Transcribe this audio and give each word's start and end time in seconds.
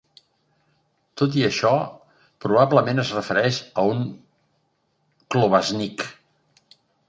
Tot 1.21 1.37
i 1.41 1.45
això, 1.49 1.73
probablement 2.47 3.03
es 3.05 3.13
refereix 3.19 3.61
a 3.83 3.87
un 3.93 4.03
klobásník. 5.37 6.11